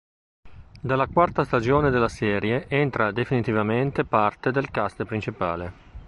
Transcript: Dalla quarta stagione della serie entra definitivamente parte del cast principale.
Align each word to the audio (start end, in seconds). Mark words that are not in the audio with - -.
Dalla 0.81 1.05
quarta 1.05 1.43
stagione 1.43 1.91
della 1.91 2.07
serie 2.07 2.65
entra 2.69 3.11
definitivamente 3.11 4.03
parte 4.03 4.49
del 4.49 4.71
cast 4.71 5.03
principale. 5.05 5.73